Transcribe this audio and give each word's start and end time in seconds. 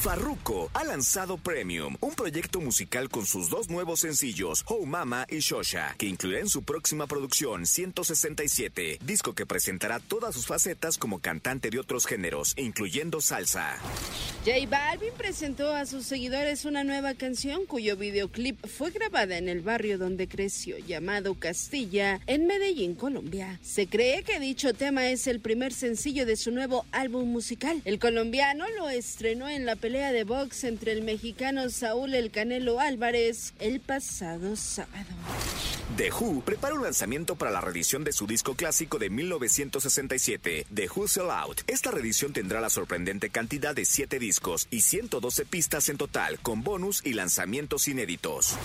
Farruko 0.00 0.70
ha 0.74 0.84
lanzado 0.84 1.38
Premium, 1.38 1.96
un 2.00 2.14
proyecto 2.14 2.60
musical 2.60 3.08
con 3.08 3.26
sus 3.26 3.50
dos 3.50 3.68
nuevos 3.68 3.98
sencillos, 4.00 4.64
Oh 4.68 4.86
Mama 4.86 5.26
y 5.28 5.40
Shosha, 5.40 5.96
que 5.98 6.06
incluirá 6.06 6.38
en 6.38 6.48
su 6.48 6.62
próxima 6.62 7.08
producción 7.08 7.66
167, 7.66 9.00
disco 9.04 9.34
que 9.34 9.44
presentará 9.44 9.98
todas 9.98 10.36
sus 10.36 10.46
facetas 10.46 10.98
como 10.98 11.18
cantante 11.18 11.70
de 11.70 11.80
otros 11.80 12.06
géneros, 12.06 12.54
incluyendo 12.56 13.20
salsa. 13.20 13.76
J 14.44 14.68
Balvin 14.70 15.12
presentó 15.18 15.74
a 15.74 15.84
sus 15.84 16.06
seguidores 16.06 16.64
una 16.64 16.84
nueva 16.84 17.14
canción 17.14 17.66
cuyo 17.66 17.96
videoclip 17.96 18.64
fue 18.68 18.92
grabada 18.92 19.36
en 19.36 19.48
el 19.48 19.62
barrio 19.62 19.98
donde 19.98 20.28
creció, 20.28 20.78
llamado 20.78 21.34
Castilla, 21.34 22.20
en 22.28 22.46
Medellín, 22.46 22.94
Colombia. 22.94 23.58
Se 23.62 23.88
cree 23.88 24.22
que 24.22 24.38
dicho 24.38 24.74
tema 24.74 25.10
es 25.10 25.26
el 25.26 25.40
primer 25.40 25.72
sencillo 25.72 26.24
de 26.24 26.36
su 26.36 26.52
nuevo 26.52 26.86
álbum 26.92 27.28
musical. 27.28 27.82
El 27.84 27.98
colombiano 27.98 28.64
lo 28.78 28.88
estrenó 28.88 29.48
en 29.48 29.66
la 29.66 29.74
pelea 29.88 30.12
de 30.12 30.24
box 30.24 30.64
entre 30.64 30.92
el 30.92 31.00
mexicano 31.00 31.70
Saúl 31.70 32.12
El 32.12 32.30
Canelo 32.30 32.78
Álvarez 32.78 33.54
el 33.58 33.80
pasado 33.80 34.54
sábado. 34.54 35.06
The 35.96 36.10
Who 36.12 36.42
prepara 36.42 36.74
un 36.74 36.82
lanzamiento 36.82 37.36
para 37.36 37.50
la 37.50 37.62
reedición 37.62 38.04
de 38.04 38.12
su 38.12 38.26
disco 38.26 38.54
clásico 38.54 38.98
de 38.98 39.08
1967, 39.08 40.66
The 40.74 40.90
Who 40.94 41.08
Sell 41.08 41.30
Out. 41.30 41.62
Esta 41.66 41.90
reedición 41.90 42.34
tendrá 42.34 42.60
la 42.60 42.68
sorprendente 42.68 43.30
cantidad 43.30 43.74
de 43.74 43.86
7 43.86 44.18
discos 44.18 44.68
y 44.70 44.82
112 44.82 45.46
pistas 45.46 45.88
en 45.88 45.96
total, 45.96 46.38
con 46.40 46.62
bonus 46.62 47.00
y 47.06 47.14
lanzamientos 47.14 47.88
inéditos. 47.88 48.56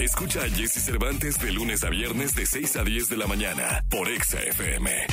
Escucha 0.00 0.42
a 0.42 0.50
Jesse 0.50 0.82
Cervantes 0.84 1.38
de 1.38 1.52
lunes 1.52 1.84
a 1.84 1.90
viernes 1.90 2.34
de 2.34 2.46
6 2.46 2.74
a 2.74 2.82
10 2.82 3.10
de 3.10 3.16
la 3.16 3.28
mañana 3.28 3.84
por 3.88 4.08
Exa 4.08 4.42
FM. 4.42 5.06